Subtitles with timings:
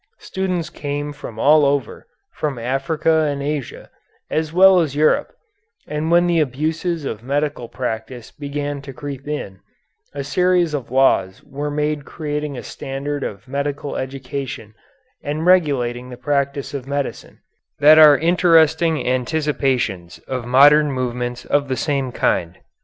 [0.17, 3.91] Students came from all over, from Africa and Asia,
[4.31, 5.31] as well as Europe,
[5.87, 9.59] and when abuses of medical practice began to creep in,
[10.11, 14.73] a series of laws were made creating a standard of medical education
[15.21, 17.37] and regulating the practice of medicine,
[17.77, 22.57] that are interesting anticipations of modern movements of the same kind.